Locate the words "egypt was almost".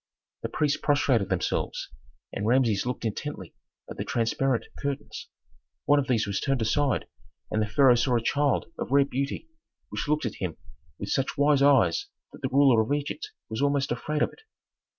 12.91-13.91